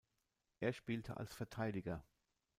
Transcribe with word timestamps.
Er 0.61 0.73
spielte 0.73 1.17
als 1.17 1.35
Verteidiger. 1.35 2.03